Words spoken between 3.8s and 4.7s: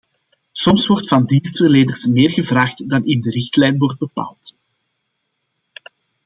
bepaald.